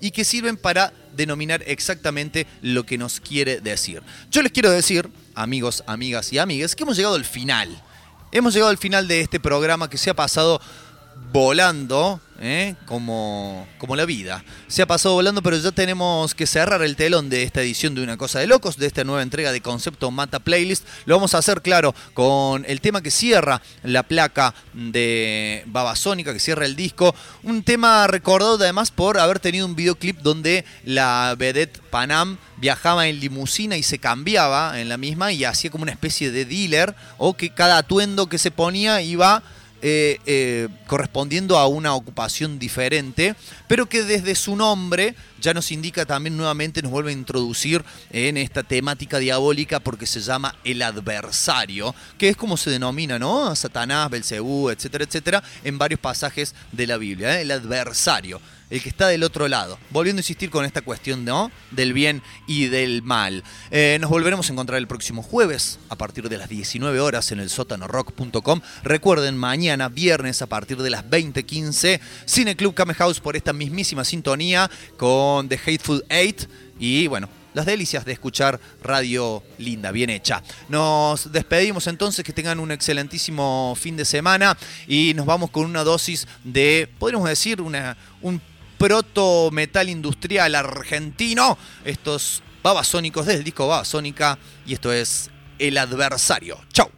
y 0.00 0.10
que 0.10 0.24
sirven 0.24 0.56
para 0.56 0.92
denominar 1.16 1.62
exactamente 1.66 2.46
lo 2.62 2.84
que 2.84 2.98
nos 2.98 3.20
quiere 3.20 3.60
decir. 3.60 4.02
Yo 4.30 4.42
les 4.42 4.52
quiero 4.52 4.70
decir, 4.70 5.10
amigos, 5.34 5.82
amigas 5.86 6.32
y 6.32 6.38
amigues, 6.38 6.76
que 6.76 6.82
hemos 6.82 6.96
llegado 6.96 7.14
al 7.14 7.24
final. 7.24 7.82
Hemos 8.32 8.54
llegado 8.54 8.70
al 8.70 8.78
final 8.78 9.08
de 9.08 9.20
este 9.20 9.40
programa 9.40 9.88
que 9.88 9.98
se 9.98 10.10
ha 10.10 10.14
pasado 10.14 10.60
volando, 11.32 12.20
¿eh? 12.40 12.74
como, 12.86 13.66
como 13.78 13.96
la 13.96 14.04
vida. 14.04 14.44
Se 14.68 14.82
ha 14.82 14.86
pasado 14.86 15.14
volando, 15.14 15.42
pero 15.42 15.56
ya 15.56 15.72
tenemos 15.72 16.34
que 16.34 16.46
cerrar 16.46 16.82
el 16.82 16.96
telón 16.96 17.28
de 17.28 17.42
esta 17.42 17.62
edición 17.62 17.94
de 17.94 18.02
Una 18.02 18.16
Cosa 18.16 18.38
de 18.38 18.46
Locos, 18.46 18.76
de 18.76 18.86
esta 18.86 19.04
nueva 19.04 19.22
entrega 19.22 19.52
de 19.52 19.60
Concepto 19.60 20.10
Mata 20.10 20.38
Playlist. 20.38 20.86
Lo 21.04 21.16
vamos 21.16 21.34
a 21.34 21.38
hacer, 21.38 21.62
claro, 21.62 21.94
con 22.14 22.64
el 22.66 22.80
tema 22.80 23.02
que 23.02 23.10
cierra 23.10 23.62
la 23.82 24.02
placa 24.02 24.54
de 24.72 25.62
Babasónica, 25.66 26.32
que 26.32 26.40
cierra 26.40 26.66
el 26.66 26.76
disco. 26.76 27.14
Un 27.42 27.62
tema 27.62 28.06
recordado 28.06 28.56
además 28.56 28.90
por 28.90 29.18
haber 29.18 29.40
tenido 29.40 29.66
un 29.66 29.76
videoclip 29.76 30.18
donde 30.20 30.64
la 30.84 31.34
vedette 31.38 31.80
Panam 31.90 32.38
viajaba 32.58 33.06
en 33.08 33.20
limusina 33.20 33.76
y 33.76 33.82
se 33.82 33.98
cambiaba 33.98 34.80
en 34.80 34.88
la 34.88 34.96
misma 34.96 35.32
y 35.32 35.44
hacía 35.44 35.70
como 35.70 35.82
una 35.82 35.92
especie 35.92 36.30
de 36.30 36.44
dealer 36.44 36.94
o 37.18 37.34
que 37.34 37.50
cada 37.50 37.78
atuendo 37.78 38.28
que 38.28 38.38
se 38.38 38.50
ponía 38.50 39.02
iba 39.02 39.42
eh, 39.88 40.18
eh, 40.26 40.66
correspondiendo 40.88 41.56
a 41.56 41.68
una 41.68 41.94
ocupación 41.94 42.58
diferente, 42.58 43.36
pero 43.68 43.86
que 43.86 44.02
desde 44.02 44.34
su 44.34 44.56
nombre 44.56 45.14
ya 45.40 45.54
nos 45.54 45.70
indica 45.70 46.04
también 46.04 46.36
nuevamente, 46.36 46.82
nos 46.82 46.90
vuelve 46.90 47.10
a 47.10 47.12
introducir 47.12 47.84
en 48.10 48.36
esta 48.36 48.64
temática 48.64 49.18
diabólica 49.18 49.78
porque 49.78 50.06
se 50.06 50.20
llama 50.20 50.56
el 50.64 50.82
adversario, 50.82 51.94
que 52.18 52.28
es 52.28 52.36
como 52.36 52.56
se 52.56 52.70
denomina, 52.70 53.20
¿no? 53.20 53.54
Satanás, 53.54 54.10
Belcebú, 54.10 54.70
etcétera, 54.70 55.04
etcétera, 55.04 55.44
en 55.62 55.78
varios 55.78 56.00
pasajes 56.00 56.56
de 56.72 56.88
la 56.88 56.96
Biblia, 56.96 57.38
¿eh? 57.38 57.42
el 57.42 57.52
adversario 57.52 58.40
el 58.70 58.82
que 58.82 58.88
está 58.88 59.08
del 59.08 59.22
otro 59.22 59.48
lado. 59.48 59.78
Volviendo 59.90 60.20
a 60.20 60.22
insistir 60.22 60.50
con 60.50 60.64
esta 60.64 60.82
cuestión 60.82 61.24
¿no? 61.24 61.50
del 61.70 61.92
bien 61.92 62.22
y 62.46 62.66
del 62.66 63.02
mal. 63.02 63.44
Eh, 63.70 63.98
nos 64.00 64.10
volveremos 64.10 64.48
a 64.48 64.52
encontrar 64.52 64.78
el 64.78 64.86
próximo 64.86 65.22
jueves 65.22 65.78
a 65.88 65.96
partir 65.96 66.28
de 66.28 66.38
las 66.38 66.48
19 66.48 67.00
horas 67.00 67.32
en 67.32 67.40
el 67.40 67.50
sótanorock.com. 67.50 68.60
Recuerden, 68.82 69.36
mañana, 69.36 69.88
viernes, 69.88 70.42
a 70.42 70.46
partir 70.46 70.78
de 70.78 70.90
las 70.90 71.04
20.15, 71.04 72.00
Cine 72.24 72.56
Club 72.56 72.74
Came 72.74 72.94
House 72.94 73.20
por 73.20 73.36
esta 73.36 73.52
mismísima 73.52 74.04
sintonía 74.04 74.70
con 74.96 75.48
The 75.48 75.60
Hateful 75.64 76.04
Eight. 76.08 76.48
Y 76.78 77.06
bueno, 77.06 77.28
las 77.56 77.64
delicias 77.64 78.04
de 78.04 78.12
escuchar 78.12 78.60
radio 78.82 79.42
linda, 79.56 79.90
bien 79.90 80.10
hecha. 80.10 80.42
Nos 80.68 81.32
despedimos 81.32 81.86
entonces, 81.86 82.22
que 82.22 82.34
tengan 82.34 82.60
un 82.60 82.70
excelentísimo 82.70 83.74
fin 83.80 83.96
de 83.96 84.04
semana 84.04 84.58
y 84.86 85.14
nos 85.14 85.24
vamos 85.24 85.50
con 85.50 85.64
una 85.64 85.82
dosis 85.82 86.28
de, 86.44 86.86
podríamos 86.98 87.26
decir, 87.26 87.62
una, 87.62 87.96
un 88.20 88.42
proto 88.78 89.50
metal 89.52 89.88
industrial 89.88 90.54
argentino. 90.54 91.58
Estos 91.84 92.42
babasónicos 92.62 93.26
del 93.26 93.44
disco 93.44 93.68
Babasónica 93.68 94.38
y 94.66 94.74
esto 94.74 94.92
es 94.92 95.30
El 95.58 95.78
Adversario. 95.78 96.58
Chau. 96.72 96.95